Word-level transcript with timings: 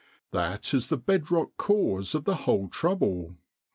That 0.31 0.73
is 0.73 0.87
the 0.87 0.97
bedrock 0.97 1.57
cause 1.57 2.15
of 2.15 2.23
the 2.23 2.33
whole 2.37 2.69
trouble. 2.69 3.37